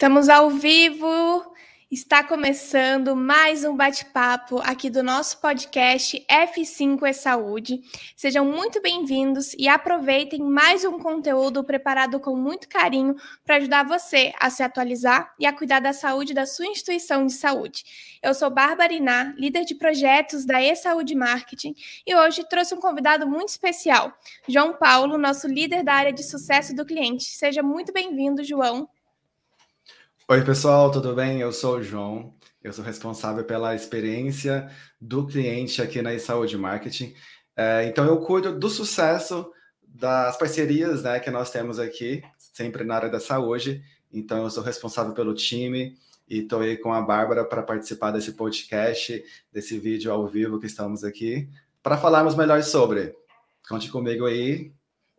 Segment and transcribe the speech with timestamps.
[0.00, 1.44] Estamos ao vivo.
[1.90, 7.82] Está começando mais um bate-papo aqui do nosso podcast F5 é Saúde.
[8.16, 13.14] Sejam muito bem-vindos e aproveitem mais um conteúdo preparado com muito carinho
[13.44, 17.34] para ajudar você a se atualizar e a cuidar da saúde da sua instituição de
[17.34, 17.84] saúde.
[18.22, 21.74] Eu sou Bárbara Iná, líder de projetos da E-Saúde Marketing,
[22.06, 24.14] e hoje trouxe um convidado muito especial,
[24.48, 27.24] João Paulo, nosso líder da área de sucesso do cliente.
[27.24, 28.88] Seja muito bem-vindo, João.
[30.30, 31.40] Oi, pessoal, tudo bem?
[31.40, 37.12] Eu sou o João, eu sou responsável pela experiência do cliente aqui na Saúde Marketing.
[37.56, 39.50] É, então, eu cuido do sucesso
[39.82, 43.82] das parcerias né, que nós temos aqui, sempre na área da saúde.
[44.12, 45.96] Então, eu sou responsável pelo time
[46.28, 50.66] e estou aí com a Bárbara para participar desse podcast, desse vídeo ao vivo que
[50.66, 51.48] estamos aqui,
[51.82, 53.16] para falarmos melhor sobre.
[53.68, 54.72] Conte comigo aí,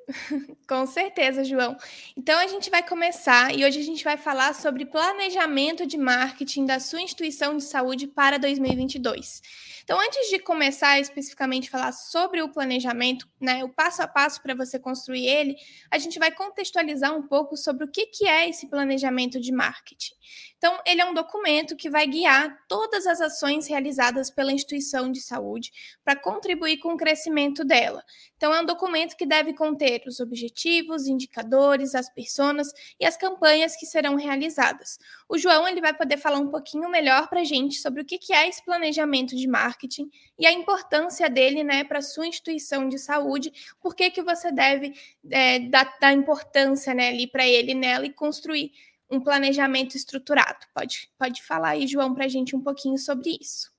[0.68, 1.76] Com certeza, João.
[2.18, 6.66] Então a gente vai começar e hoje a gente vai falar sobre planejamento de marketing
[6.66, 9.42] da sua instituição de saúde para 2022.
[9.84, 14.56] Então, antes de começar especificamente falar sobre o planejamento, né, o passo a passo para
[14.56, 15.56] você construir ele,
[15.90, 20.14] a gente vai contextualizar um pouco sobre o que, que é esse planejamento de marketing.
[20.62, 25.20] Então, ele é um documento que vai guiar todas as ações realizadas pela instituição de
[25.20, 25.72] saúde
[26.06, 28.04] para contribuir com o crescimento dela.
[28.38, 33.76] Então, é um documento que deve conter os objetivos, indicadores, as personas e as campanhas
[33.76, 35.00] que serão realizadas.
[35.28, 38.20] O João ele vai poder falar um pouquinho melhor para a gente sobre o que,
[38.32, 43.00] é esse planejamento de marketing e a importância dele né, para a sua instituição de
[43.00, 43.52] saúde,
[43.82, 44.94] por que, que você deve
[45.32, 48.72] é, dar, dar importância né, para ele nela e construir
[49.12, 50.66] um planejamento estruturado.
[50.74, 53.70] Pode, pode falar aí, João, para a gente um pouquinho sobre isso.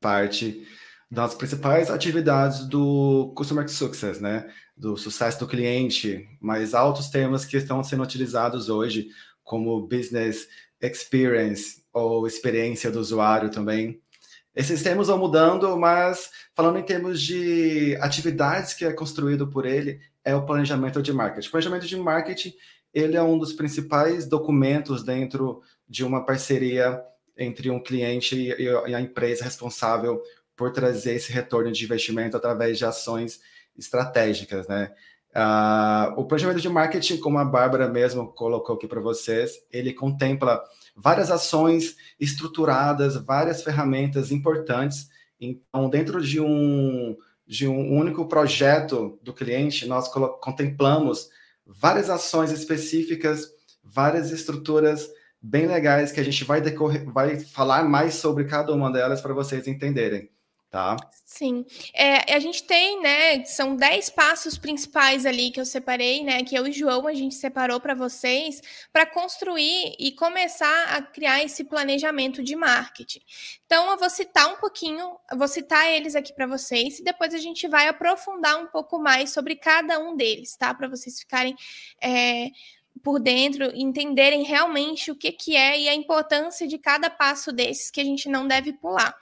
[0.00, 0.66] Parte
[1.10, 4.52] das principais atividades do Customer Success, né?
[4.76, 9.08] Do sucesso do cliente, mais altos termos que estão sendo utilizados hoje,
[9.42, 10.48] como Business
[10.80, 14.00] Experience ou experiência do usuário também.
[14.54, 20.00] Esses termos vão mudando, mas falando em termos de atividades que é construído por ele,
[20.28, 21.48] é o planejamento de marketing.
[21.48, 22.52] O planejamento de marketing
[22.92, 27.02] ele é um dos principais documentos dentro de uma parceria
[27.36, 30.20] entre um cliente e a empresa responsável
[30.54, 33.40] por trazer esse retorno de investimento através de ações
[33.76, 34.92] estratégicas, né?
[35.30, 40.62] Uh, o planejamento de marketing, como a Bárbara mesmo colocou aqui para vocês, ele contempla
[40.96, 45.08] várias ações estruturadas, várias ferramentas importantes.
[45.40, 47.16] Então, dentro de um
[47.48, 50.08] de um único projeto do cliente, nós
[50.40, 51.30] contemplamos
[51.66, 53.48] várias ações específicas,
[53.82, 55.08] várias estruturas
[55.40, 59.32] bem legais que a gente vai, decorrer, vai falar mais sobre cada uma delas para
[59.32, 60.30] vocês entenderem
[60.70, 60.96] tá?
[61.24, 61.64] Sim.
[61.94, 66.54] É, a gente tem, né, são 10 passos principais ali que eu separei, né, que
[66.54, 68.60] eu e João a gente separou para vocês,
[68.92, 73.20] para construir e começar a criar esse planejamento de marketing.
[73.64, 77.38] Então, eu vou citar um pouquinho, vou citar eles aqui para vocês e depois a
[77.38, 80.74] gente vai aprofundar um pouco mais sobre cada um deles, tá?
[80.74, 81.54] Para vocês ficarem.
[82.02, 82.48] É,
[83.02, 87.92] por dentro, entenderem realmente o que, que é e a importância de cada passo desses
[87.92, 89.14] que a gente não deve pular.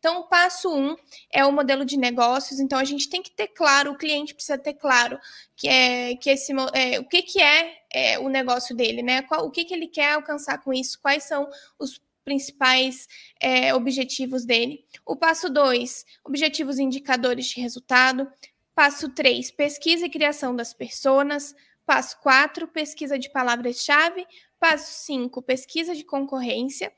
[0.00, 0.96] Então, o passo um
[1.30, 2.58] é o modelo de negócios.
[2.58, 5.18] Então, a gente tem que ter claro, o cliente precisa ter claro
[5.54, 9.20] que é que esse é, o que, que é, é, o negócio dele, né?
[9.22, 10.98] Qual, o que, que ele quer alcançar com isso?
[11.02, 11.46] Quais são
[11.78, 13.06] os principais
[13.38, 14.86] é, objetivos dele?
[15.04, 18.26] O passo dois, objetivos indicadores de resultado.
[18.74, 21.54] Passo três, pesquisa e criação das pessoas.
[21.84, 24.26] Passo 4, pesquisa de palavras-chave.
[24.58, 26.90] Passo 5, pesquisa de concorrência.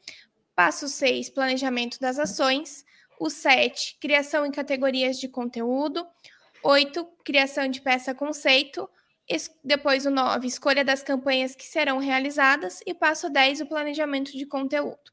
[0.55, 2.85] Passo 6, planejamento das ações.
[3.19, 6.07] O 7, criação em categorias de conteúdo.
[6.63, 8.89] 8, criação de peça-conceito.
[9.65, 12.81] Depois o 9, escolha das campanhas que serão realizadas.
[12.85, 15.11] E passo 10, o planejamento de conteúdo.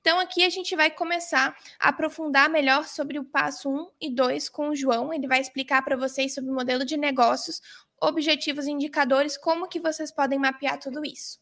[0.00, 4.48] Então, aqui a gente vai começar a aprofundar melhor sobre o passo 1 e 2
[4.48, 5.12] com o João.
[5.12, 7.60] Ele vai explicar para vocês sobre o modelo de negócios,
[8.00, 11.38] objetivos indicadores, como que vocês podem mapear tudo isso.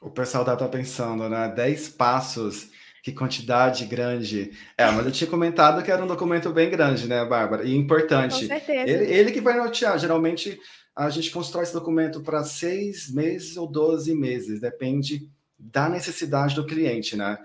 [0.00, 1.48] O pessoal deve estar pensando, né?
[1.48, 2.70] 10 passos
[3.04, 4.50] que quantidade grande.
[4.78, 7.62] É, mas eu tinha comentado que era um documento bem grande, né, Bárbara?
[7.62, 8.40] E importante.
[8.40, 8.90] Com certeza.
[8.90, 9.98] Ele, ele que vai nortear.
[9.98, 10.58] Geralmente
[10.96, 15.28] a gente constrói esse documento para seis meses ou 12 meses, depende
[15.58, 17.36] da necessidade do cliente, né?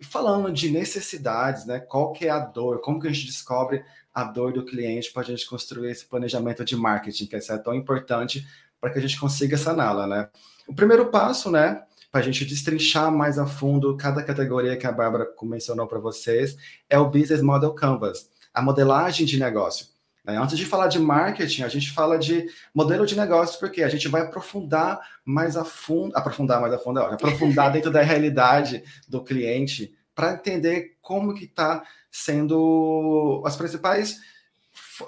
[0.00, 1.78] Falando de necessidades, né?
[1.78, 2.80] Qual que é a dor?
[2.80, 6.64] Como que a gente descobre a dor do cliente para a gente construir esse planejamento
[6.64, 8.46] de marketing, que é tão importante
[8.80, 10.30] para que a gente consiga saná-la, né?
[10.66, 11.82] O primeiro passo, né?
[12.12, 16.58] Para a gente destrinchar mais a fundo cada categoria que a Bárbara mencionou para vocês,
[16.88, 19.86] é o Business Model Canvas, a modelagem de negócio.
[20.22, 20.36] Né?
[20.36, 24.08] Antes de falar de marketing, a gente fala de modelo de negócio, porque a gente
[24.08, 29.24] vai aprofundar mais a fundo, aprofundar mais a fundo, é aprofundar dentro da realidade do
[29.24, 34.20] cliente para entender como que está sendo as principais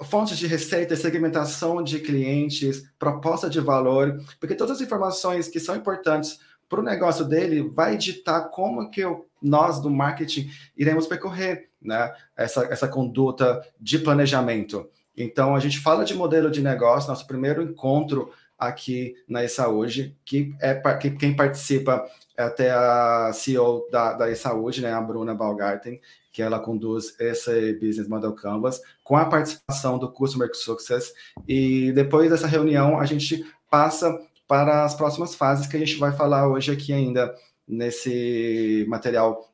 [0.09, 5.75] fontes de receita, segmentação de clientes, proposta de valor, porque todas as informações que são
[5.75, 6.39] importantes
[6.75, 12.13] para o negócio dele vai ditar como que eu, nós do marketing iremos percorrer né,
[12.35, 14.89] essa, essa conduta de planejamento.
[15.15, 18.29] Então, a gente fala de modelo de negócio, nosso primeiro encontro
[18.59, 22.05] aqui na E-Saúde, que é que quem participa
[22.37, 26.01] é até a CEO da, da E-Saúde, né, a Bruna Balgarten,
[26.33, 31.13] que ela conduz esse Business Model Canvas, com a participação do Customer Success.
[31.47, 36.11] E depois dessa reunião, a gente passa para as próximas fases que a gente vai
[36.11, 37.33] falar hoje aqui ainda
[37.67, 39.51] nesse material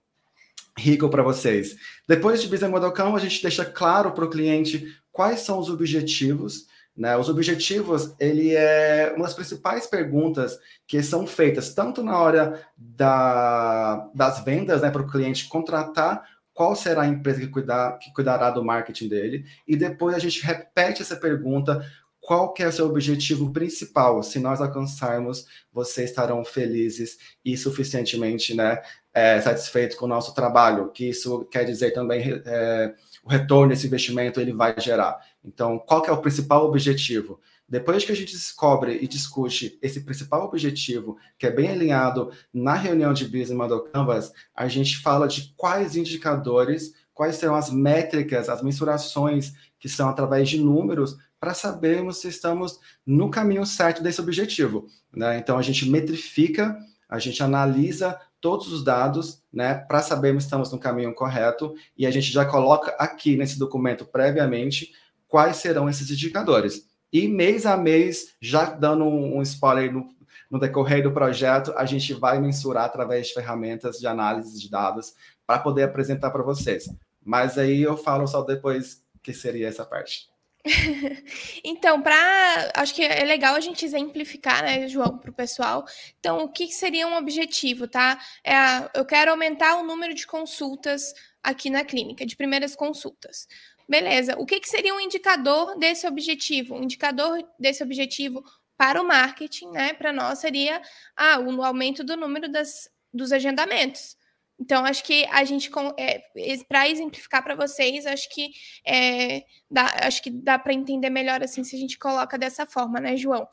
[0.77, 1.75] rico para vocês.
[2.07, 5.69] Depois de Business Model Canvas, a gente deixa claro para o cliente quais são os
[5.69, 6.67] objetivos.
[6.95, 7.15] Né?
[7.15, 14.09] Os objetivos, ele é uma das principais perguntas que são feitas tanto na hora da,
[14.13, 16.23] das vendas, né, para o cliente contratar
[16.53, 20.45] qual será a empresa que, cuidar, que cuidará do marketing dele, e depois a gente
[20.45, 21.83] repete essa pergunta
[22.21, 24.21] qual que é o seu objetivo principal?
[24.21, 28.79] Se nós alcançarmos, vocês estarão felizes e suficientemente né,
[29.11, 33.87] é, satisfeitos com o nosso trabalho, que isso quer dizer também é, o retorno desse
[33.87, 35.19] investimento ele vai gerar.
[35.43, 37.39] Então, qual que é o principal objetivo?
[37.67, 42.75] Depois que a gente descobre e discute esse principal objetivo, que é bem alinhado na
[42.75, 48.49] reunião de Business Model Canvas, a gente fala de quais indicadores, quais serão as métricas,
[48.49, 54.21] as mensurações que são através de números para sabermos se estamos no caminho certo desse
[54.21, 54.85] objetivo.
[55.11, 55.39] Né?
[55.39, 56.77] Então, a gente metrifica,
[57.09, 62.05] a gente analisa todos os dados, né, para sabermos se estamos no caminho correto, e
[62.05, 64.93] a gente já coloca aqui nesse documento previamente
[65.27, 66.87] quais serão esses indicadores.
[67.11, 70.07] E mês a mês, já dando um, spoiler no,
[70.49, 75.13] no decorrer do projeto, a gente vai mensurar através de ferramentas de análise de dados
[75.45, 76.85] para poder apresentar para vocês.
[77.23, 80.30] Mas aí eu falo só depois que seria essa parte.
[81.63, 82.71] então, para.
[82.75, 85.85] Acho que é legal a gente exemplificar, né, João, para o pessoal.
[86.19, 88.19] Então, o que seria um objetivo, tá?
[88.43, 91.13] É a, eu quero aumentar o número de consultas
[91.43, 93.47] aqui na clínica, de primeiras consultas.
[93.89, 94.35] Beleza.
[94.37, 96.75] O que, que seria um indicador desse objetivo?
[96.75, 98.43] Um indicador desse objetivo
[98.77, 99.93] para o marketing, né?
[99.93, 100.81] Para nós seria
[101.15, 104.15] ah, o aumento do número das, dos agendamentos.
[104.61, 106.21] Então, acho que a gente, é,
[106.69, 108.51] para exemplificar para vocês, acho que,
[108.85, 112.99] é, dá, acho que dá para entender melhor assim se a gente coloca dessa forma,
[112.99, 113.47] né, João?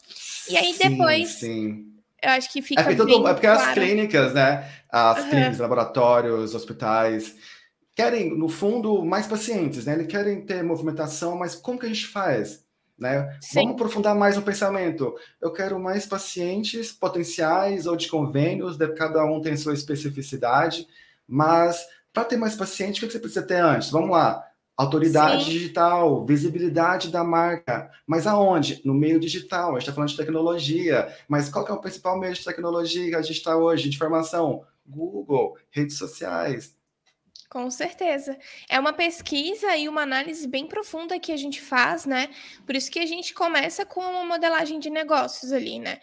[0.51, 1.31] E aí depois.
[1.31, 1.95] Sim, sim.
[2.23, 2.83] Eu acho que fica.
[2.83, 3.69] É, tudo, é porque claro.
[3.69, 4.71] as clínicas, né?
[4.91, 5.31] As uhum.
[5.31, 7.35] clínicas, laboratórios, hospitais,
[7.97, 9.95] querem, no fundo, mais pacientes, né?
[9.95, 12.68] Eles querem ter movimentação, mas como que a gente faz?
[12.99, 13.39] Né?
[13.55, 15.15] Vamos aprofundar mais no pensamento.
[15.41, 20.87] Eu quero mais pacientes potenciais ou de convênios, cada um tem sua especificidade,
[21.27, 23.91] mas para ter mais paciente, o que você precisa ter antes?
[23.91, 24.45] Vamos lá.
[24.77, 25.51] Autoridade Sim.
[25.51, 27.91] digital, visibilidade da marca.
[28.07, 28.81] Mas aonde?
[28.85, 29.71] No meio digital.
[29.71, 31.13] A gente está falando de tecnologia.
[31.29, 33.89] Mas qual é o principal meio de tecnologia que a gente está hoje?
[33.89, 34.65] De informação?
[34.87, 36.75] Google, redes sociais,
[37.49, 38.39] com certeza.
[38.69, 42.29] É uma pesquisa e uma análise bem profunda que a gente faz, né?
[42.67, 45.99] Por isso que a gente começa com uma modelagem de negócios ali, né?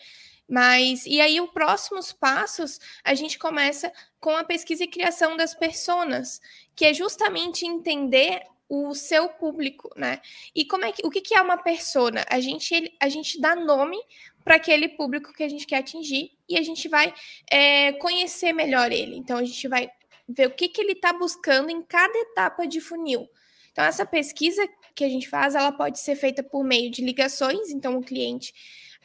[0.47, 5.55] Mas, e aí, os próximos passos, a gente começa com a pesquisa e criação das
[5.55, 6.39] personas,
[6.75, 10.21] que é justamente entender o seu público, né?
[10.55, 12.23] E como é que, o que, que é uma persona?
[12.29, 13.97] A gente, a gente dá nome
[14.43, 17.13] para aquele público que a gente quer atingir e a gente vai
[17.49, 19.15] é, conhecer melhor ele.
[19.17, 19.89] Então, a gente vai
[20.27, 23.27] ver o que, que ele está buscando em cada etapa de funil.
[23.71, 27.69] Então, essa pesquisa que a gente faz, ela pode ser feita por meio de ligações,
[27.69, 28.53] então o cliente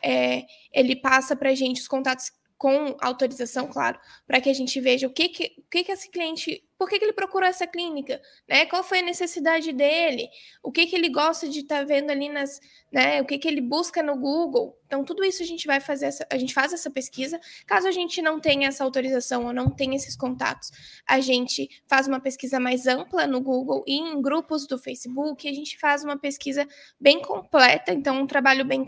[0.03, 4.79] é, ele passa para a gente os contatos com autorização, claro, para que a gente
[4.83, 7.67] veja o que que, o que que esse cliente, por que, que ele procurou essa
[7.67, 8.67] clínica, né?
[8.67, 10.29] Qual foi a necessidade dele,
[10.63, 12.61] o que que ele gosta de estar tá vendo ali nas,
[12.93, 13.23] né?
[13.23, 14.79] O que que ele busca no Google.
[14.85, 17.41] Então tudo isso a gente vai fazer, essa, a gente faz essa pesquisa.
[17.67, 20.71] Caso a gente não tenha essa autorização ou não tenha esses contatos,
[21.09, 25.49] a gente faz uma pesquisa mais ampla no Google e em grupos do Facebook.
[25.49, 26.69] A gente faz uma pesquisa
[27.01, 28.85] bem completa, então um trabalho bem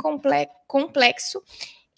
[0.66, 1.42] complexo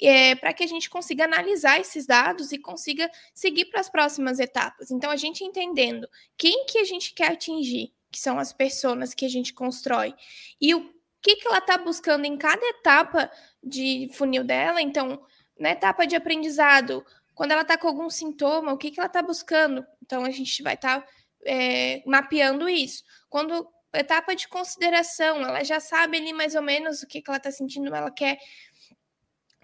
[0.01, 4.39] é, para que a gente consiga analisar esses dados e consiga seguir para as próximas
[4.41, 4.91] etapas.
[4.91, 9.25] Então, a gente entendendo quem que a gente quer atingir, que são as pessoas que
[9.25, 10.15] a gente constrói,
[10.61, 13.31] e o que, que ela está buscando em cada etapa
[13.63, 14.83] de funil dela.
[14.83, 15.25] Então,
[15.59, 19.23] na etapa de aprendizado, quando ela está com algum sintoma, o que, que ela está
[19.23, 19.87] buscando?
[20.03, 21.09] Então, a gente vai estar tá,
[21.47, 23.03] é, mapeando isso.
[23.31, 27.39] Quando etapa de consideração, ela já sabe ali mais ou menos o que, que ela
[27.39, 28.39] está sentindo, ela quer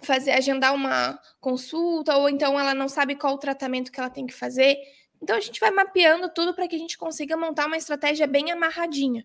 [0.02, 4.26] fazer, agendar uma consulta, ou então ela não sabe qual o tratamento que ela tem
[4.26, 4.76] que fazer.
[5.22, 8.50] Então a gente vai mapeando tudo para que a gente consiga montar uma estratégia bem
[8.50, 9.24] amarradinha.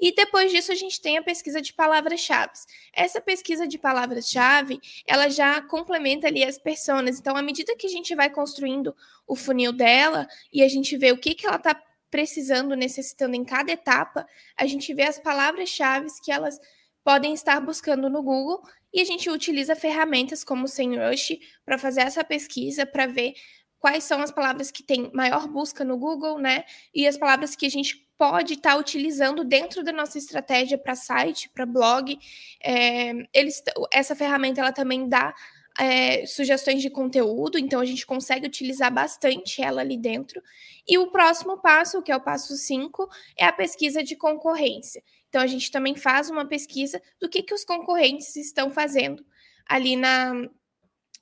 [0.00, 2.52] E depois disso a gente tem a pesquisa de palavras-chave.
[2.92, 7.18] Essa pesquisa de palavras-chave, ela já complementa ali as pessoas.
[7.18, 11.12] Então, à medida que a gente vai construindo o funil dela e a gente vê
[11.12, 14.26] o que, que ela está precisando, necessitando em cada etapa,
[14.56, 16.58] a gente vê as palavras-chave que elas
[17.02, 18.62] podem estar buscando no Google
[18.94, 23.34] e a gente utiliza ferramentas como o SEMrush para fazer essa pesquisa, para ver
[23.80, 26.64] quais são as palavras que têm maior busca no Google, né?
[26.94, 30.94] E as palavras que a gente pode estar tá utilizando dentro da nossa estratégia para
[30.94, 32.16] site, para blog.
[32.62, 33.60] É, eles,
[33.92, 35.34] essa ferramenta ela também dá
[35.78, 40.40] é, sugestões de conteúdo, então a gente consegue utilizar bastante ela ali dentro.
[40.86, 45.02] E o próximo passo, que é o passo 5, é a pesquisa de concorrência.
[45.34, 49.26] Então a gente também faz uma pesquisa do que, que os concorrentes estão fazendo
[49.66, 50.32] ali na,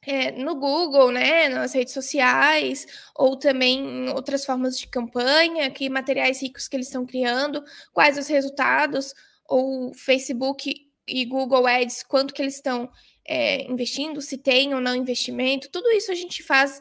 [0.06, 5.88] é, no Google, né, nas redes sociais, ou também em outras formas de campanha, que
[5.88, 9.14] materiais ricos que eles estão criando, quais os resultados,
[9.48, 12.90] ou Facebook e Google Ads, quanto que eles estão
[13.26, 16.78] é, investindo, se tem ou não investimento, tudo isso a gente faz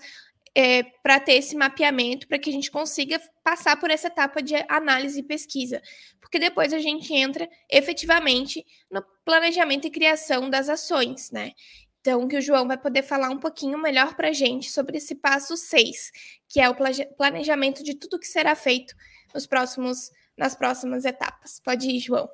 [0.55, 4.55] é, para ter esse mapeamento, para que a gente consiga passar por essa etapa de
[4.67, 5.81] análise e pesquisa,
[6.19, 11.51] porque depois a gente entra efetivamente no planejamento e criação das ações, né?
[12.01, 15.13] Então, que o João vai poder falar um pouquinho melhor para a gente sobre esse
[15.13, 16.11] passo 6,
[16.49, 16.75] que é o
[17.15, 18.95] planejamento de tudo que será feito
[19.33, 21.61] nos próximos, nas próximas etapas.
[21.63, 22.27] Pode ir, João.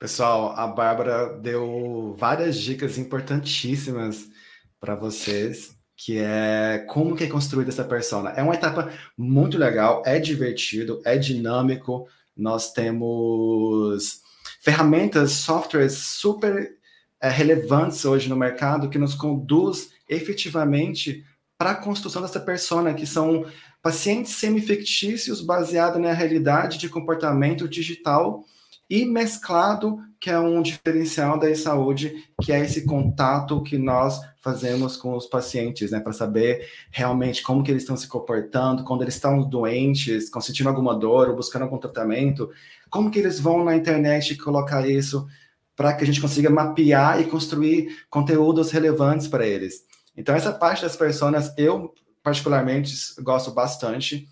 [0.00, 4.28] Pessoal, a Bárbara deu várias dicas importantíssimas
[4.80, 8.30] para vocês, que é como que é construída essa persona.
[8.30, 12.08] É uma etapa muito legal, é divertido, é dinâmico.
[12.34, 14.22] Nós temos
[14.62, 16.72] ferramentas, softwares super
[17.20, 21.22] é, relevantes hoje no mercado que nos conduz efetivamente
[21.58, 23.44] para a construção dessa persona, que são
[23.82, 28.42] pacientes semifictícios baseados na realidade de comportamento digital
[28.90, 34.96] e mesclado, que é um diferencial da saúde, que é esse contato que nós fazemos
[34.96, 39.14] com os pacientes, né, para saber realmente como que eles estão se comportando, quando eles
[39.14, 42.50] estão doentes, sentindo alguma dor ou buscando algum tratamento,
[42.90, 45.26] como que eles vão na internet colocar isso
[45.76, 49.84] para que a gente consiga mapear e construir conteúdos relevantes para eles.
[50.16, 52.92] Então, essa parte das personas, eu particularmente
[53.22, 54.28] gosto bastante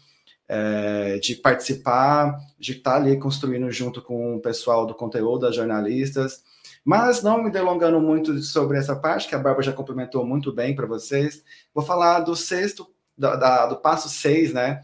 [0.49, 6.43] é, de participar, de estar ali construindo junto com o pessoal do conteúdo, das jornalistas.
[6.85, 10.75] Mas não me delongando muito sobre essa parte, que a Bárbara já complementou muito bem
[10.75, 11.43] para vocês,
[11.75, 14.81] vou falar do sexto, da, da, do passo seis, né?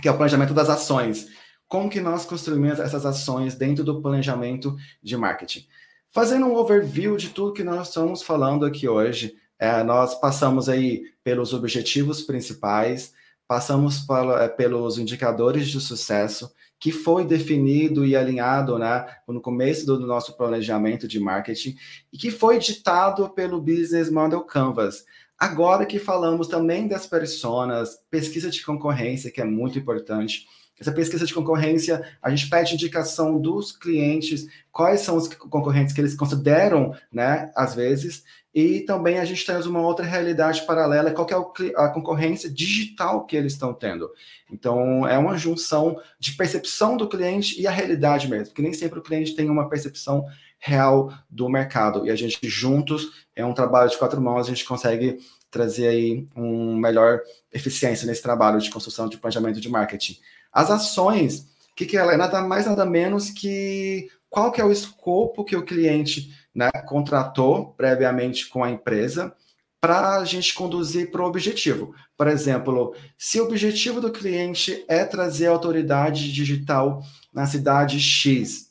[0.00, 1.26] Que é o planejamento das ações
[1.68, 5.66] como que nós construímos essas ações dentro do planejamento de marketing.
[6.10, 11.02] Fazendo um overview de tudo que nós estamos falando aqui hoje, é, nós passamos aí
[11.24, 13.12] pelos objetivos principais,
[13.48, 14.04] passamos
[14.40, 20.36] é, pelos indicadores de sucesso, que foi definido e alinhado né, no começo do nosso
[20.36, 21.76] planejamento de marketing
[22.12, 25.04] e que foi ditado pelo Business Model Canvas.
[25.38, 30.46] Agora que falamos também das personas, pesquisa de concorrência, que é muito importante,
[30.78, 36.00] essa pesquisa de concorrência, a gente pede indicação dos clientes, quais são os concorrentes que
[36.00, 41.26] eles consideram, né, às vezes, e também a gente traz uma outra realidade paralela, qual
[41.30, 44.10] é a concorrência digital que eles estão tendo.
[44.50, 48.98] Então, é uma junção de percepção do cliente e a realidade mesmo, porque nem sempre
[48.98, 50.24] o cliente tem uma percepção
[50.58, 54.64] real do mercado, e a gente juntos, é um trabalho de quatro mãos, a gente
[54.64, 55.18] consegue
[55.50, 57.20] trazer aí um melhor
[57.52, 60.18] eficiência nesse trabalho de construção de planejamento de marketing.
[60.52, 62.16] As ações, o que, que ela é?
[62.16, 67.72] Nada mais, nada menos que qual que é o escopo que o cliente né, contratou
[67.72, 69.34] previamente com a empresa
[69.80, 71.94] para a gente conduzir para o objetivo.
[72.16, 78.70] Por exemplo, se o objetivo do cliente é trazer autoridade digital na cidade X,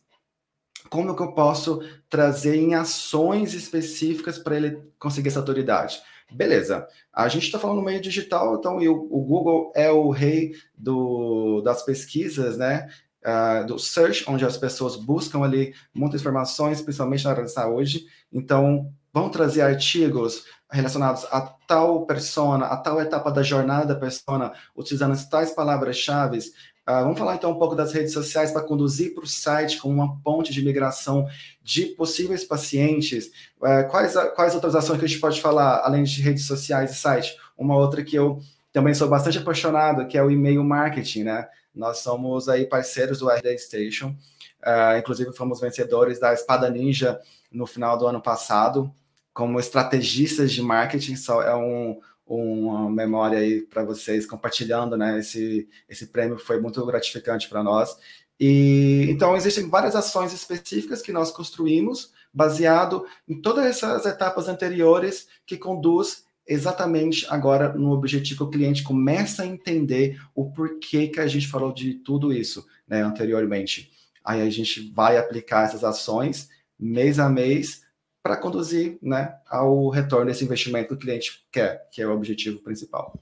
[0.90, 6.02] como que eu posso trazer em ações específicas para ele conseguir essa autoridade?
[6.32, 10.54] Beleza, a gente está falando no meio digital, então o, o, Google é o rei
[10.76, 12.90] do, das pesquisas, né?
[13.24, 18.06] Uh, do search, onde as pessoas buscam ali muitas informações, principalmente na área de saúde.
[18.32, 24.52] Então, vão trazer artigos relacionados a tal persona, a tal etapa da jornada da persona,
[24.76, 26.40] utilizando tais palavras-chave,
[26.88, 29.96] Uh, vamos falar então um pouco das redes sociais para conduzir para o site como
[29.96, 31.28] uma ponte de migração
[31.64, 33.32] de possíveis pacientes.
[33.58, 36.96] Uh, quais, quais outras ações que a gente pode falar, além de redes sociais e
[36.96, 37.36] site?
[37.58, 38.40] Uma outra que eu
[38.72, 41.48] também sou bastante apaixonado, que é o e-mail marketing, né?
[41.74, 44.16] Nós somos aí parceiros do RD Station,
[44.62, 47.20] uh, inclusive fomos vencedores da Espada Ninja
[47.52, 48.94] no final do ano passado,
[49.34, 51.16] como estrategistas de marketing,
[51.46, 55.20] é um, uma memória aí para vocês compartilhando, né?
[55.20, 57.98] Esse, esse prêmio foi muito gratificante para nós.
[58.40, 65.28] E então existem várias ações específicas que nós construímos baseado em todas essas etapas anteriores
[65.46, 71.20] que conduz exatamente agora no objetivo que o cliente começa a entender o porquê que
[71.20, 73.92] a gente falou de tudo isso, né, anteriormente.
[74.24, 77.85] Aí a gente vai aplicar essas ações mês a mês
[78.26, 82.58] para conduzir, né, ao retorno desse investimento que o cliente quer, que é o objetivo
[82.58, 83.14] principal.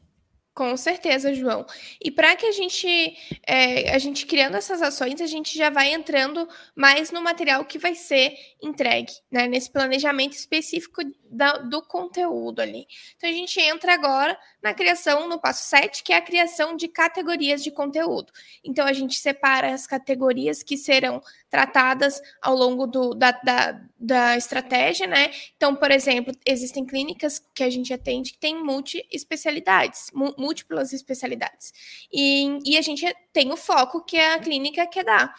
[0.54, 1.66] Com certeza, João.
[2.02, 2.88] E para que a gente,
[3.46, 7.78] é, a gente criando essas ações, a gente já vai entrando mais no material que
[7.78, 9.46] vai ser entregue, né?
[9.46, 11.02] Nesse planejamento específico
[11.34, 12.88] da, do conteúdo ali.
[13.18, 16.88] Então, a gente entra agora na criação, no passo 7, que é a criação de
[16.88, 18.32] categorias de conteúdo.
[18.64, 24.38] Então, a gente separa as categorias que serão tratadas ao longo do, da, da, da
[24.38, 25.32] estratégia, né?
[25.58, 31.74] Então, por exemplo, existem clínicas que a gente atende que têm multi-especialidades, múltiplas especialidades.
[32.12, 35.34] E, e a gente tem o foco que a clínica quer dar.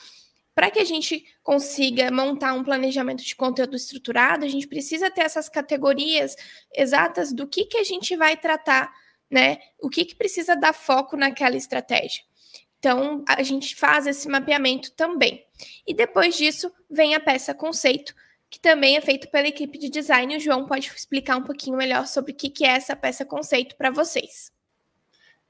[0.55, 5.23] Para que a gente consiga montar um planejamento de conteúdo estruturado, a gente precisa ter
[5.23, 6.37] essas categorias
[6.73, 8.93] exatas do que, que a gente vai tratar,
[9.29, 9.59] né?
[9.81, 12.23] O que, que precisa dar foco naquela estratégia.
[12.79, 15.45] Então, a gente faz esse mapeamento também.
[15.87, 18.15] E depois disso, vem a peça conceito,
[18.51, 20.37] que também é feito pela equipe de design.
[20.37, 23.91] O João pode explicar um pouquinho melhor sobre o que é essa peça conceito para
[23.91, 24.53] vocês.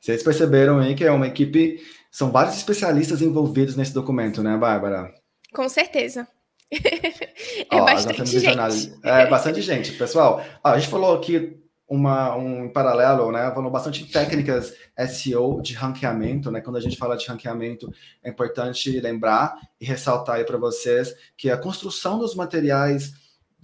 [0.05, 5.11] Vocês perceberam aí que é uma equipe, são vários especialistas envolvidos nesse documento, né, Bárbara?
[5.51, 6.29] Com certeza.
[6.71, 8.93] é Ó, bastante gente.
[9.03, 10.45] É bastante gente, pessoal.
[10.63, 11.59] Ó, a gente falou aqui
[11.89, 13.51] uma, um paralelo, né?
[13.55, 14.75] Falou bastante técnicas
[15.09, 16.61] SEO de ranqueamento, né?
[16.61, 17.91] Quando a gente fala de ranqueamento,
[18.23, 23.15] é importante lembrar e ressaltar aí para vocês que a construção dos materiais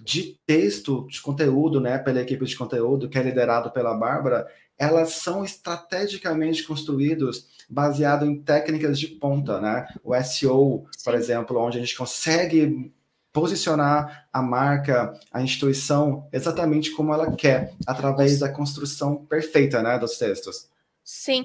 [0.02, 4.46] de texto, de conteúdo, né, pela equipe de conteúdo, que é liderado pela Bárbara,
[4.78, 9.86] elas são estrategicamente construídos baseado em técnicas de ponta, né?
[10.02, 12.90] O SEO, por exemplo, onde a gente consegue
[13.32, 20.18] posicionar a marca, a instituição exatamente como ela quer, através da construção perfeita, né, dos
[20.18, 20.68] textos.
[21.04, 21.44] Sim,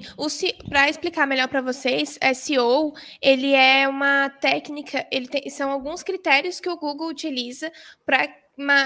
[0.68, 6.60] para explicar melhor para vocês, SEO ele é uma técnica, ele tem, são alguns critérios
[6.60, 7.72] que o Google utiliza
[8.04, 8.28] para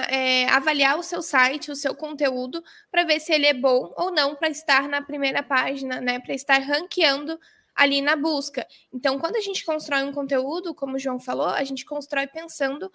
[0.08, 4.10] é, avaliar o seu site, o seu conteúdo, para ver se ele é bom ou
[4.10, 6.18] não para estar na primeira página, né?
[6.18, 7.38] Para estar ranqueando
[7.74, 8.66] ali na busca.
[8.92, 12.90] Então, quando a gente constrói um conteúdo, como o João falou, a gente constrói pensando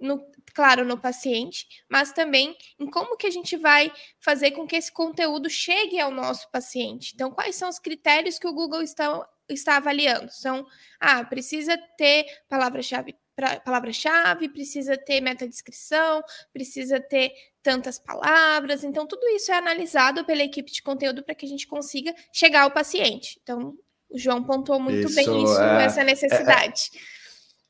[0.00, 0.24] no,
[0.54, 4.92] claro, no paciente, mas também em como que a gente vai fazer com que esse
[4.92, 7.12] conteúdo chegue ao nosso paciente.
[7.14, 10.30] Então, quais são os critérios que o Google está, está avaliando?
[10.32, 10.66] São,
[11.00, 13.16] ah, precisa ter palavra-chave
[13.64, 18.84] palavra-chave, precisa ter metadescrição, precisa ter tantas palavras.
[18.84, 22.62] Então, tudo isso é analisado pela equipe de conteúdo para que a gente consiga chegar
[22.62, 23.38] ao paciente.
[23.42, 23.74] Então,
[24.10, 26.90] o João pontuou muito isso, bem isso, é, essa necessidade.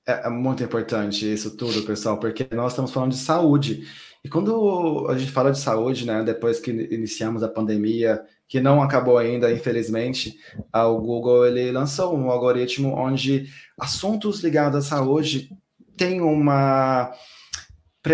[0.07, 3.88] É, é, é, muito importante isso tudo, pessoal, porque nós estamos falando de saúde.
[4.22, 8.83] E quando a gente fala de saúde, né, depois que iniciamos a pandemia, que não
[8.83, 10.37] acabou ainda, infelizmente,
[10.72, 13.46] o Google ele lançou um algoritmo onde
[13.78, 15.50] assuntos ligados à saúde
[15.96, 17.12] têm uma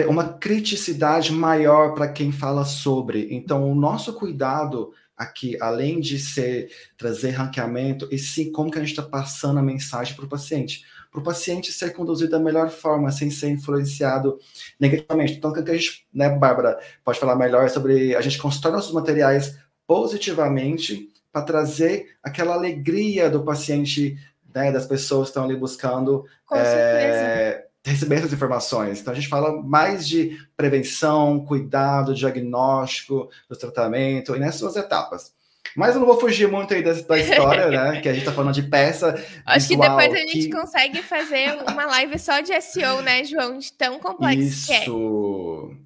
[0.09, 3.27] uma criticidade maior para quem fala sobre.
[3.35, 8.81] Então, o nosso cuidado aqui, além de ser trazer ranqueamento, e sim como que a
[8.81, 10.85] gente está passando a mensagem para o paciente.
[11.11, 14.38] Para o paciente ser conduzido da melhor forma, sem ser influenciado
[14.79, 15.35] negativamente.
[15.35, 19.59] Então, que a gente, né, Bárbara, pode falar melhor sobre a gente constrói nossos materiais
[19.90, 24.16] positivamente para trazer aquela alegria do paciente,
[24.55, 29.00] né, das pessoas que estão ali buscando é, receber essas informações.
[29.00, 35.33] Então a gente fala mais de prevenção, cuidado, diagnóstico, do tratamento e nessas etapas.
[35.76, 38.00] Mas eu não vou fugir muito aí da, da história, né?
[38.00, 39.14] Que a gente tá falando de peça.
[39.44, 40.50] Acho visual, que depois a gente que...
[40.50, 43.59] consegue fazer uma live só de SEO, né, João?
[43.59, 44.66] De tão complexo Isso.
[44.66, 44.85] que é.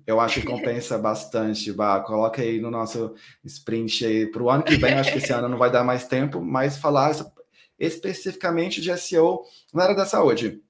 [0.06, 2.00] Eu acho que compensa bastante, Bah.
[2.00, 3.14] Coloca aí no nosso
[3.44, 4.94] sprint aí para o ano que vem.
[4.94, 7.14] acho que esse ano não vai dar mais tempo, mas falar
[7.78, 10.60] especificamente de SEO na área da saúde.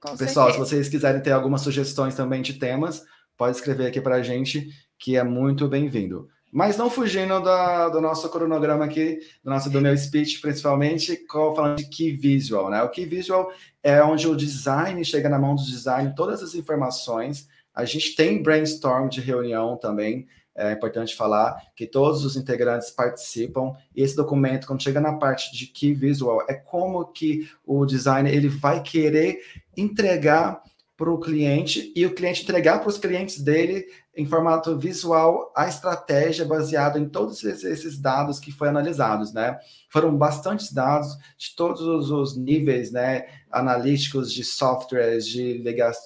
[0.00, 0.52] Com Pessoal, certeza.
[0.52, 3.04] se vocês quiserem ter algumas sugestões também de temas,
[3.36, 4.68] pode escrever aqui para a gente,
[4.98, 6.28] que é muito bem-vindo.
[6.52, 11.78] Mas não fugindo da, do nosso cronograma aqui, do nosso do meu speech, principalmente, falando
[11.78, 12.82] de Key Visual, né?
[12.82, 13.50] O Key Visual
[13.82, 17.48] é onde o design chega na mão do design, todas as informações.
[17.74, 23.72] A gente tem brainstorm de reunião também, é importante falar que todos os integrantes participam.
[23.96, 28.34] E esse documento, quando chega na parte de key visual, é como que o designer
[28.34, 29.38] ele vai querer
[29.76, 30.62] entregar
[30.96, 35.66] para o cliente e o cliente entregar para os clientes dele em formato visual a
[35.66, 39.58] estratégia baseada em todos esses dados que foram analisados, né?
[39.90, 43.26] Foram bastantes dados de todos os níveis, né?
[43.50, 45.62] Analíticos de softwares, de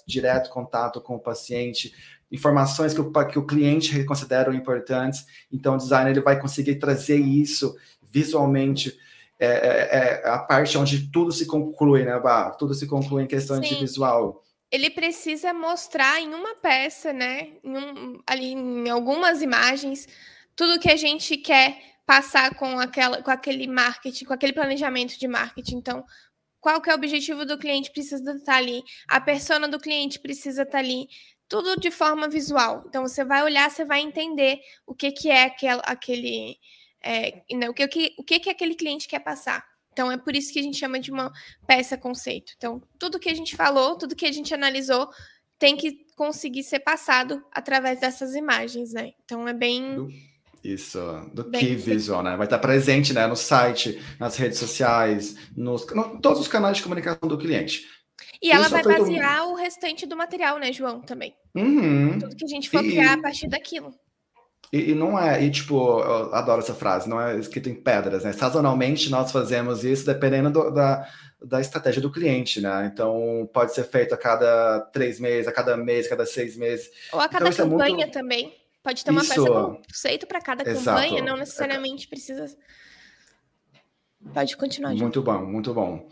[0.07, 1.93] direto contato com o paciente,
[2.31, 5.27] informações que o, que o cliente considera importantes.
[5.53, 8.97] Então, o designer ele vai conseguir trazer isso visualmente.
[9.39, 12.51] É, é, é a parte onde tudo se conclui, né, Bah?
[12.53, 13.69] Tudo se conclui em questão Sim.
[13.69, 20.07] de visual ele precisa mostrar em uma peça, né, em um, ali em algumas imagens,
[20.55, 25.29] tudo que a gente quer passar com aquela, com aquele marketing, com aquele planejamento de
[25.29, 25.77] marketing.
[25.77, 26.05] Então,
[26.61, 30.63] qual que é o objetivo do cliente precisa estar ali, a persona do cliente precisa
[30.63, 31.09] estar ali,
[31.49, 32.85] tudo de forma visual.
[32.89, 36.59] Então, você vai olhar, você vai entender o que, que é aquele, aquele
[37.03, 39.65] é, né, o, que, o, que, o que, que aquele cliente quer passar.
[39.97, 41.33] Então, é por isso que a gente chama de uma
[41.67, 42.53] peça conceito.
[42.59, 45.09] Então, tudo que a gente falou, tudo que a gente analisou,
[45.59, 49.13] tem que conseguir ser passado através dessas imagens, né?
[49.25, 50.07] Então, é bem.
[50.63, 51.01] Isso,
[51.33, 52.37] do bem key visual, né?
[52.37, 56.83] Vai estar presente né, no site, nas redes sociais, nos no, todos os canais de
[56.83, 57.87] comunicação do cliente.
[58.43, 61.35] E ela vai basear o restante do material, né, João, também.
[61.55, 62.19] Uhum.
[62.19, 62.91] Tudo que a gente for e...
[62.91, 63.95] criar a partir daquilo.
[64.73, 68.25] E, e, não é, e tipo, eu adoro essa frase, não é escrito em pedras,
[68.25, 68.33] né?
[68.33, 71.09] Sazonalmente nós fazemos isso dependendo do, da,
[71.43, 72.91] da estratégia do cliente, né?
[72.93, 76.91] Então pode ser feito a cada três meses, a cada mês, a cada seis meses.
[77.13, 78.13] Ou a cada então, campanha é muito...
[78.13, 78.55] também.
[78.83, 79.35] Pode ter uma isso...
[79.35, 80.85] peça conceito para cada Exato.
[80.85, 82.47] campanha, não necessariamente precisa.
[84.33, 84.95] Pode continuar.
[84.95, 86.09] Muito bom, muito bom.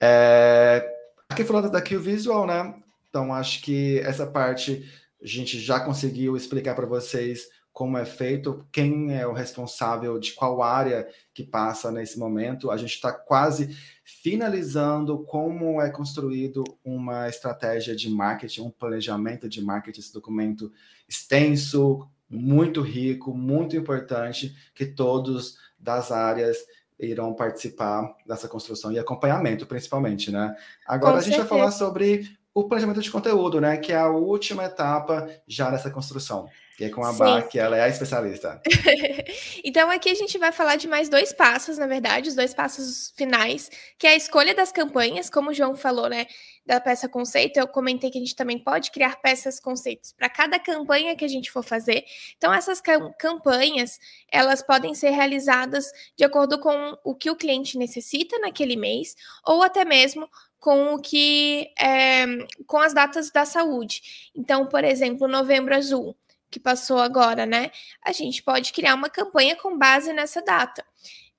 [0.00, 0.84] É...
[1.28, 2.74] Aqui falando daqui o visual, né?
[3.08, 4.88] Então acho que essa parte
[5.22, 10.32] a gente já conseguiu explicar para vocês como é feito, quem é o responsável de
[10.34, 12.70] qual área que passa nesse momento.
[12.70, 19.62] A gente está quase finalizando como é construído uma estratégia de marketing, um planejamento de
[19.62, 20.70] marketing, esse documento
[21.08, 26.58] extenso, muito rico, muito importante, que todos das áreas
[26.98, 30.54] irão participar dessa construção e acompanhamento, principalmente, né?
[30.86, 31.48] Agora Com a gente certeza.
[31.48, 33.76] vai falar sobre o planejamento de conteúdo, né?
[33.76, 36.48] Que é a última etapa já dessa construção.
[36.76, 38.60] Que é com a Bá, que ela é a especialista.
[39.62, 43.12] então, aqui a gente vai falar de mais dois passos, na verdade, os dois passos
[43.14, 46.26] finais, que é a escolha das campanhas, como o João falou, né?
[46.64, 50.58] Da peça conceito, eu comentei que a gente também pode criar peças conceitos para cada
[50.58, 52.04] campanha que a gente for fazer.
[52.38, 53.98] Então, essas cam campanhas,
[54.30, 59.62] elas podem ser realizadas de acordo com o que o cliente necessita naquele mês, ou
[59.62, 60.28] até mesmo
[60.62, 62.24] com o que é,
[62.68, 64.30] com as datas da saúde.
[64.32, 66.16] Então, por exemplo, Novembro Azul
[66.48, 67.70] que passou agora, né?
[68.04, 70.84] A gente pode criar uma campanha com base nessa data.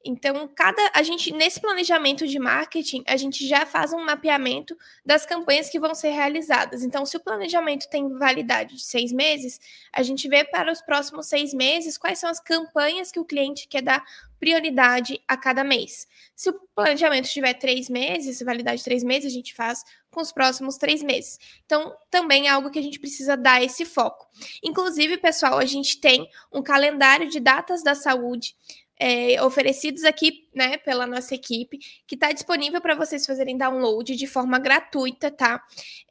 [0.05, 5.25] Então, cada a gente nesse planejamento de marketing, a gente já faz um mapeamento das
[5.25, 6.83] campanhas que vão ser realizadas.
[6.83, 9.59] Então, se o planejamento tem validade de seis meses,
[9.93, 13.67] a gente vê para os próximos seis meses quais são as campanhas que o cliente
[13.67, 14.03] quer dar
[14.43, 16.05] prioridade a cada mês.
[16.35, 20.33] Se o planejamento tiver três meses, validade de três meses, a gente faz com os
[20.33, 21.39] próximos três meses.
[21.65, 24.27] Então, também é algo que a gente precisa dar esse foco.
[24.61, 28.53] Inclusive, pessoal, a gente tem um calendário de datas da saúde
[28.99, 34.27] é, oferecidos aqui, né, pela nossa equipe, que está disponível para vocês fazerem download de
[34.27, 35.61] forma gratuita, tá?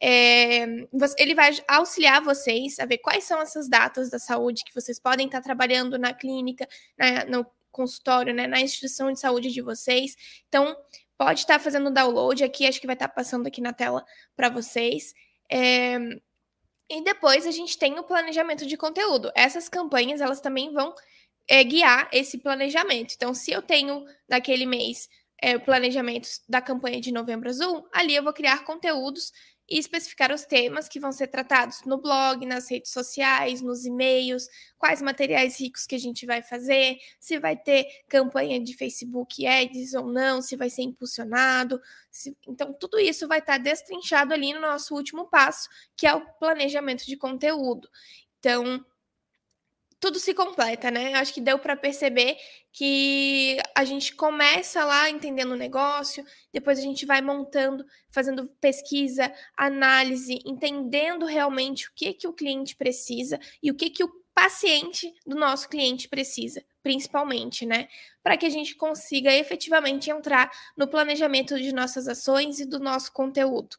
[0.00, 0.64] É,
[1.18, 5.26] ele vai auxiliar vocês a ver quais são essas datas da saúde que vocês podem
[5.26, 6.68] estar tá trabalhando na clínica,
[6.98, 10.14] na, no consultório, né, na instituição de saúde de vocês.
[10.48, 10.76] Então,
[11.16, 14.04] pode estar tá fazendo download aqui, acho que vai estar tá passando aqui na tela
[14.36, 15.14] para vocês.
[15.50, 15.98] É,
[16.90, 19.32] e depois a gente tem o planejamento de conteúdo.
[19.34, 20.94] Essas campanhas, elas também vão
[21.52, 23.12] é, guiar esse planejamento.
[23.14, 28.22] Então, se eu tenho naquele mês é, planejamentos da campanha de Novembro Azul, ali eu
[28.22, 29.30] vou criar conteúdos
[29.68, 34.48] e especificar os temas que vão ser tratados no blog, nas redes sociais, nos e-mails,
[34.78, 39.92] quais materiais ricos que a gente vai fazer, se vai ter campanha de Facebook Ads
[39.92, 41.78] ou não, se vai ser impulsionado.
[42.10, 42.34] Se...
[42.48, 47.04] Então, tudo isso vai estar destrinchado ali no nosso último passo, que é o planejamento
[47.04, 47.90] de conteúdo.
[48.38, 48.82] Então,
[50.02, 51.14] tudo se completa, né?
[51.14, 52.36] Acho que deu para perceber
[52.72, 59.32] que a gente começa lá entendendo o negócio, depois a gente vai montando, fazendo pesquisa,
[59.56, 65.14] análise, entendendo realmente o que que o cliente precisa e o que que o paciente
[65.24, 67.86] do nosso cliente precisa, principalmente, né?
[68.24, 73.12] Para que a gente consiga efetivamente entrar no planejamento de nossas ações e do nosso
[73.12, 73.76] conteúdo.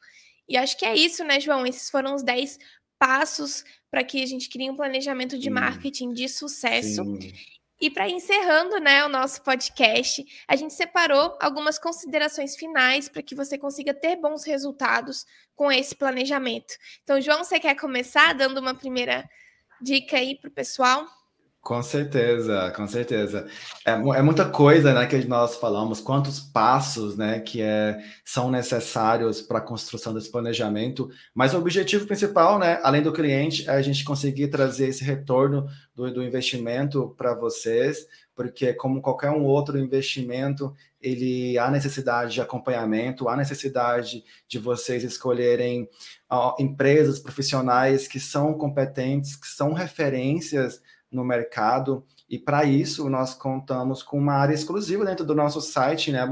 [0.48, 1.66] E acho que é isso, né, João?
[1.66, 2.58] Esses foram os 10
[3.04, 7.04] passos para que a gente crie um planejamento de marketing de sucesso.
[7.04, 7.34] Sim.
[7.82, 13.36] E para encerrando, né, o nosso podcast, a gente separou algumas considerações finais para que
[13.36, 16.74] você consiga ter bons resultados com esse planejamento.
[17.04, 19.30] Então, João, você quer começar dando uma primeira
[19.82, 21.06] dica aí para o pessoal?
[21.64, 23.48] Com certeza, com certeza.
[23.86, 29.42] É, é, muita coisa, né, que nós falamos, quantos passos, né, que é, são necessários
[29.42, 33.82] para a construção desse planejamento, mas o objetivo principal, né, além do cliente, é a
[33.82, 39.80] gente conseguir trazer esse retorno do, do investimento para vocês, porque como qualquer um outro
[39.80, 45.88] investimento, ele há necessidade de acompanhamento, há necessidade de vocês escolherem
[46.30, 50.82] ó, empresas profissionais que são competentes, que são referências
[51.14, 52.04] no mercado.
[52.30, 56.26] E para isso, nós contamos com uma área exclusiva dentro do nosso site, né,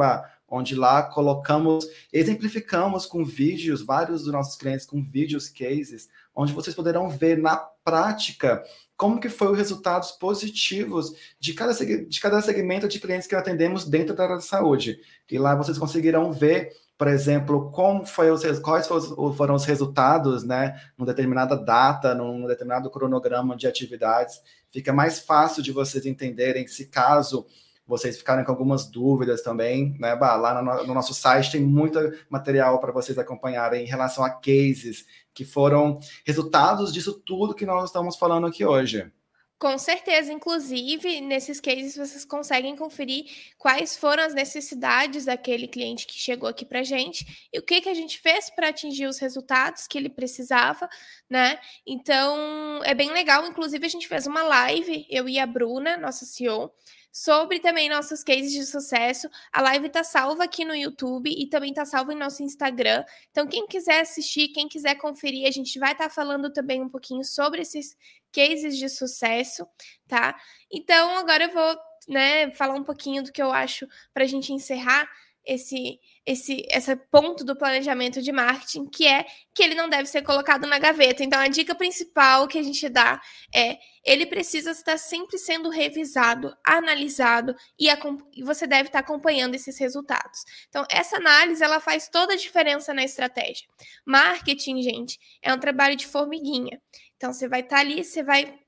[0.52, 6.76] onde lá colocamos, exemplificamos com vídeos, vários dos nossos clientes com vídeos, cases, onde vocês
[6.76, 8.62] poderão ver na prática
[8.98, 13.86] como que foi os resultados positivos de cada, de cada segmento de clientes que atendemos
[13.86, 15.00] dentro da área de saúde.
[15.30, 18.88] E lá vocês conseguirão ver por exemplo, como foi os, quais
[19.36, 25.64] foram os resultados, né, numa determinada data, num determinado cronograma de atividades, fica mais fácil
[25.64, 27.48] de vocês entenderem se caso
[27.92, 32.00] vocês ficarem com algumas dúvidas também, né, bah, lá no, no nosso site tem muito
[32.30, 37.90] material para vocês acompanharem em relação a cases que foram resultados disso tudo que nós
[37.90, 39.12] estamos falando aqui hoje.
[39.60, 43.26] Com certeza, inclusive, nesses cases vocês conseguem conferir
[43.60, 47.82] quais foram as necessidades daquele cliente que chegou aqui para a gente e o que,
[47.82, 50.90] que a gente fez para atingir os resultados que ele precisava,
[51.30, 51.60] né?
[51.86, 53.46] Então, é bem legal.
[53.46, 56.74] Inclusive, a gente fez uma live, eu e a Bruna, nossa CEO,
[57.12, 59.30] sobre também nossos cases de sucesso.
[59.52, 63.04] A live está salva aqui no YouTube e também está salva em nosso Instagram.
[63.32, 66.90] Então, quem quiser assistir, quem quiser conferir, a gente vai estar tá falando também um
[66.90, 67.98] pouquinho sobre esses
[68.32, 69.68] cases de sucesso,
[70.08, 70.40] tá?
[70.72, 74.54] Então, agora eu vou né, falar um pouquinho do que eu acho para a gente
[74.54, 75.10] encerrar
[75.46, 80.22] esse esse esse ponto do planejamento de marketing, que é que ele não deve ser
[80.22, 81.24] colocado na gaveta.
[81.24, 83.20] Então a dica principal que a gente dá
[83.54, 87.88] é ele precisa estar sempre sendo revisado, analisado e,
[88.36, 90.44] e você deve estar acompanhando esses resultados.
[90.70, 93.68] Então essa análise ela faz toda a diferença na estratégia.
[94.06, 96.82] Marketing, gente, é um trabalho de formiguinha.
[97.18, 98.60] Então você vai estar ali, você vai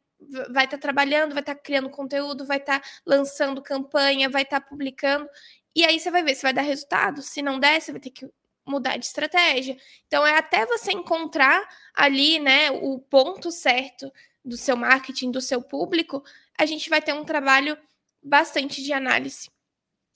[0.49, 5.27] vai estar trabalhando, vai estar criando conteúdo, vai estar lançando campanha, vai estar publicando
[5.75, 7.21] e aí você vai ver se vai dar resultado.
[7.21, 8.29] Se não der, você vai ter que
[8.65, 9.77] mudar de estratégia.
[10.07, 11.61] Então é até você encontrar
[11.93, 14.11] ali, né, o ponto certo
[14.43, 16.23] do seu marketing, do seu público,
[16.57, 17.77] a gente vai ter um trabalho
[18.21, 19.49] bastante de análise.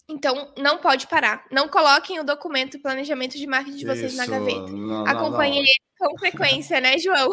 [0.10, 1.46] Então, não pode parar.
[1.52, 4.72] Não coloquem o documento e planejamento de marketing de vocês Isso, na gaveta.
[4.72, 7.32] Não, Acompanhe ele com frequência, né, João?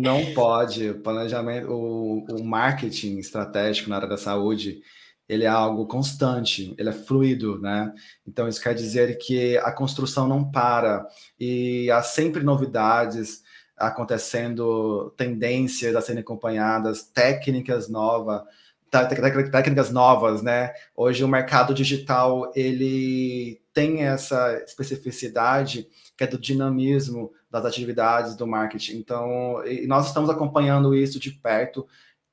[0.00, 0.90] Não pode.
[0.90, 4.82] O planejamento, o, o marketing estratégico na área da saúde,
[5.28, 7.92] ele é algo constante, ele é fluido, né?
[8.26, 11.06] Então isso quer dizer que a construção não para
[11.38, 13.42] e há sempre novidades
[13.76, 18.42] acontecendo, tendências a serem acompanhadas, técnicas novas,
[18.90, 20.72] técnicas novas, né?
[20.96, 25.86] Hoje o mercado digital ele tem essa especificidade
[26.16, 28.96] que é do dinamismo das atividades do marketing.
[28.96, 31.86] Então, nós estamos acompanhando isso de perto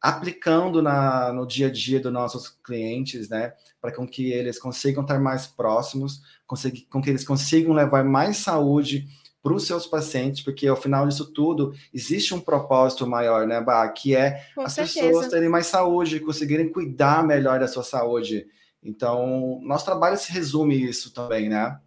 [0.06, 5.02] aplicando na, no dia a dia dos nossos clientes, né, para com que eles consigam
[5.02, 9.08] estar mais próximos, conseguir, com que eles consigam levar mais saúde
[9.41, 13.89] para os seus pacientes, porque ao final disso tudo existe um propósito maior, né, bah,
[13.89, 15.08] que é com as certeza.
[15.08, 18.46] pessoas terem mais saúde, conseguirem cuidar melhor da sua saúde.
[18.84, 21.80] Então, nosso trabalho se resume isso também, né?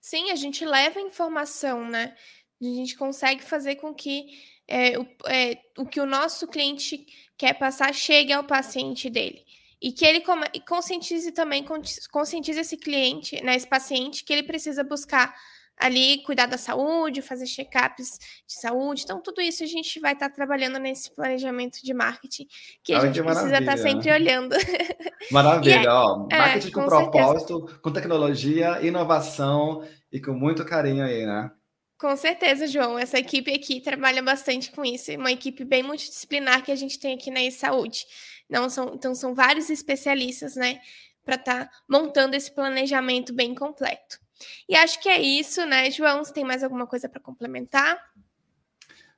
[0.00, 2.12] Sim, a gente leva informação, né?
[2.60, 4.26] A gente consegue fazer com que
[4.66, 7.06] é, o, é, o que o nosso cliente
[7.42, 9.42] quer passar chegue ao paciente dele.
[9.80, 10.22] E que ele
[10.64, 11.66] conscientize também,
[12.12, 15.34] conscientize esse cliente, né, esse paciente, que ele precisa buscar
[15.76, 19.02] ali cuidar da saúde, fazer check-ups de saúde.
[19.02, 22.46] Então, tudo isso a gente vai estar tá trabalhando nesse planejamento de marketing
[22.84, 24.54] que a gente precisa estar tá sempre olhando.
[25.32, 26.28] Maravilha, é, ó.
[26.30, 31.50] É, marketing com, com propósito, com tecnologia, inovação e com muito carinho aí, né?
[32.02, 32.98] Com certeza, João.
[32.98, 35.12] Essa equipe aqui trabalha bastante com isso.
[35.12, 38.04] É uma equipe bem multidisciplinar que a gente tem aqui na e-saúde.
[38.50, 40.80] Não são, então, são vários especialistas, né,
[41.24, 44.18] para estar tá montando esse planejamento bem completo.
[44.68, 46.24] E acho que é isso, né, João?
[46.24, 47.96] Você tem mais alguma coisa para complementar?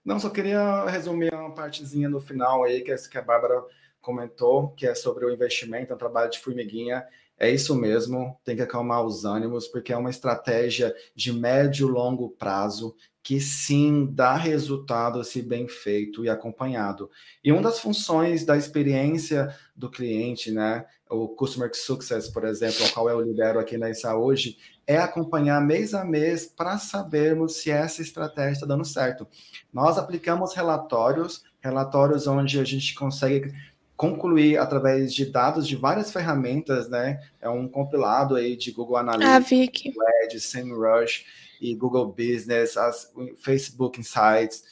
[0.04, 3.64] Não, só queria resumir uma partezinha no final aí, que é isso que a Bárbara
[4.02, 7.02] comentou, que é sobre o investimento, é um trabalho de formiguinha.
[7.38, 11.90] É isso mesmo, tem que acalmar os ânimos, porque é uma estratégia de médio e
[11.90, 12.94] longo prazo
[13.24, 17.10] que sim dá resultado se bem feito e acompanhado.
[17.42, 22.90] E uma das funções da experiência do cliente, né, o Customer Success, por exemplo, ao
[22.90, 27.70] qual eu lidero aqui na ISA hoje, é acompanhar mês a mês para sabermos se
[27.70, 29.26] essa estratégia está dando certo.
[29.72, 33.54] Nós aplicamos relatórios, relatórios onde a gente consegue
[33.96, 37.20] concluir através de dados de várias ferramentas, né?
[37.40, 40.24] É um compilado aí de Google Analytics, ah.
[40.24, 41.24] Edge, SEMrush
[41.60, 44.62] e Google Business, as, Facebook Insights.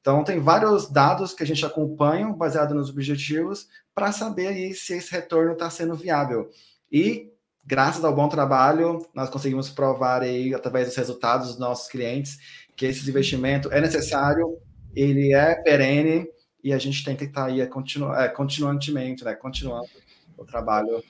[0.00, 4.94] Então, tem vários dados que a gente acompanha, baseado nos objetivos, para saber aí se
[4.94, 6.48] esse retorno está sendo viável.
[6.90, 7.32] E,
[7.66, 12.38] graças ao bom trabalho, nós conseguimos provar aí, através dos resultados dos nossos clientes,
[12.76, 14.56] que esse investimento é necessário,
[14.94, 16.28] ele é perene,
[16.62, 19.34] e a gente tem que estar tá aí continu, é, continuantemente, né?
[19.34, 19.88] Continuando
[20.36, 21.02] o trabalho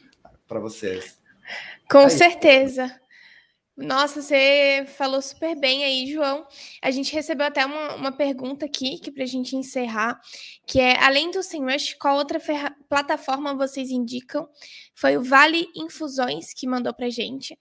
[0.47, 1.19] para vocês.
[1.91, 2.87] Com é certeza.
[2.87, 3.09] Isso.
[3.79, 6.45] Nossa, você falou super bem aí, João.
[6.83, 10.21] A gente recebeu até uma, uma pergunta aqui, que para a gente encerrar,
[10.67, 12.41] que é, além do SEMrush, qual outra
[12.89, 14.49] plataforma vocês indicam?
[14.97, 17.57] Foi o Vale Infusões que mandou para gente.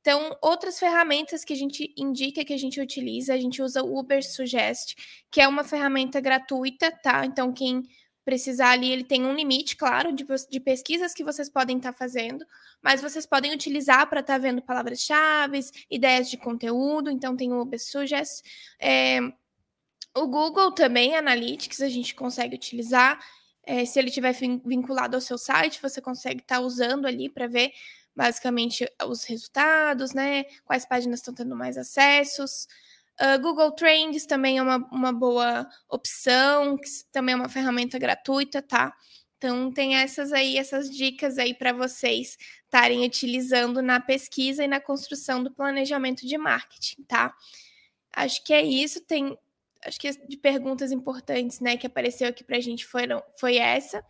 [0.00, 3.98] Então, outras ferramentas que a gente indica que a gente utiliza, a gente usa o
[3.98, 4.94] Uber Suggest,
[5.30, 7.26] que é uma ferramenta gratuita, tá?
[7.26, 7.82] Então, quem
[8.24, 11.98] precisar ali, ele tem um limite, claro, de, de pesquisas que vocês podem estar tá
[11.98, 12.46] fazendo,
[12.82, 15.60] mas vocês podem utilizar para estar tá vendo palavras-chave,
[15.90, 18.42] ideias de conteúdo, então tem o Uber Suggest.
[18.78, 19.20] É,
[20.16, 23.18] o Google também, Analytics, a gente consegue utilizar.
[23.62, 24.32] É, se ele estiver
[24.64, 27.72] vinculado ao seu site, você consegue estar tá usando ali para ver
[28.20, 30.44] basicamente os resultados, né?
[30.62, 32.66] Quais páginas estão tendo mais acessos.
[33.18, 38.60] Uh, Google Trends também é uma, uma boa opção, que também é uma ferramenta gratuita,
[38.60, 38.92] tá?
[39.38, 44.80] Então tem essas aí, essas dicas aí para vocês estarem utilizando na pesquisa e na
[44.80, 47.34] construção do planejamento de marketing, tá?
[48.14, 49.00] Acho que é isso.
[49.00, 49.34] Tem,
[49.82, 54.04] acho que de perguntas importantes, né, que apareceu aqui para a gente foram, foi essa.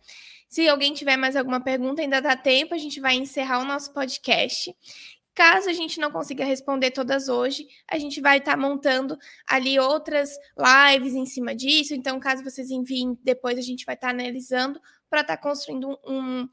[0.51, 3.93] Se alguém tiver mais alguma pergunta, ainda dá tempo, a gente vai encerrar o nosso
[3.93, 4.75] podcast.
[5.33, 9.79] Caso a gente não consiga responder todas hoje, a gente vai estar tá montando ali
[9.79, 11.95] outras lives em cima disso.
[11.95, 14.77] Então, caso vocês enviem, depois a gente vai estar tá analisando
[15.09, 16.45] para estar tá construindo um,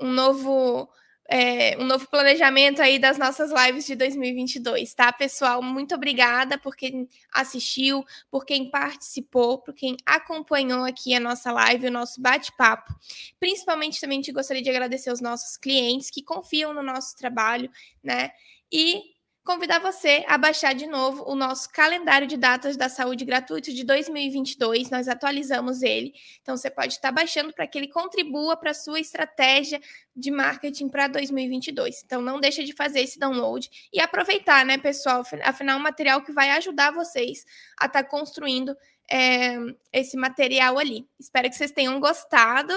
[0.00, 0.88] um novo
[1.28, 5.62] é, um novo planejamento aí das nossas lives de 2022, tá, pessoal?
[5.62, 11.86] Muito obrigada por quem assistiu, por quem participou, por quem acompanhou aqui a nossa live,
[11.86, 12.94] o nosso bate-papo.
[13.40, 17.70] Principalmente também te gostaria de agradecer aos nossos clientes que confiam no nosso trabalho,
[18.02, 18.30] né?
[18.70, 19.13] E
[19.44, 23.84] convidar você a baixar de novo o nosso calendário de datas da saúde gratuito de
[23.84, 24.88] 2022.
[24.88, 26.14] Nós atualizamos ele.
[26.40, 29.80] Então você pode estar baixando para que ele contribua para a sua estratégia
[30.16, 32.02] de marketing para 2022.
[32.04, 35.22] Então não deixa de fazer esse download e aproveitar, né, pessoal?
[35.42, 37.44] Afinal, é um material que vai ajudar vocês
[37.78, 38.74] a estar construindo
[39.10, 39.58] é,
[39.92, 41.06] esse material ali.
[41.20, 42.72] Espero que vocês tenham gostado.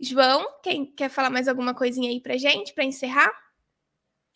[0.00, 3.30] João, quem quer falar mais alguma coisinha aí para gente, para encerrar?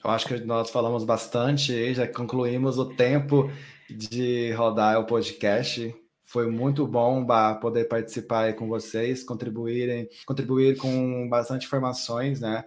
[0.04, 3.50] Eu acho que nós falamos bastante, já concluímos o tempo
[3.88, 5.94] de rodar o podcast.
[6.22, 7.26] Foi muito bom
[7.58, 12.64] poder participar com vocês, contribuírem, contribuir com bastante informações, né?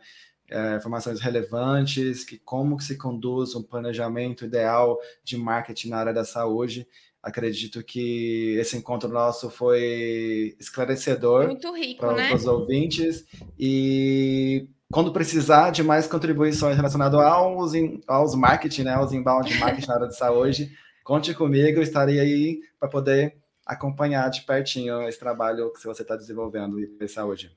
[0.49, 6.13] É, informações relevantes, que como que se conduz um planejamento ideal de marketing na área
[6.13, 6.87] da saúde.
[7.21, 11.55] Acredito que esse encontro nosso foi esclarecedor
[11.99, 12.33] para né?
[12.33, 13.25] os ouvintes
[13.59, 17.73] e quando precisar de mais contribuições relacionadas aos,
[18.07, 20.71] aos marketing, né, aos inbound marketing na área de saúde,
[21.03, 26.79] conte comigo, estarei aí para poder acompanhar de pertinho esse trabalho que você está desenvolvendo
[26.79, 27.51] em saúde.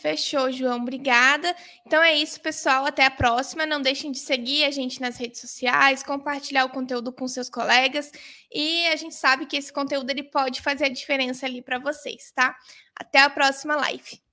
[0.00, 0.78] Fechou, João.
[0.78, 1.54] Obrigada.
[1.86, 2.84] Então é isso, pessoal.
[2.84, 3.64] Até a próxima.
[3.64, 8.10] Não deixem de seguir a gente nas redes sociais, compartilhar o conteúdo com seus colegas.
[8.52, 12.32] E a gente sabe que esse conteúdo ele pode fazer a diferença ali para vocês,
[12.34, 12.56] tá?
[12.96, 14.23] Até a próxima live.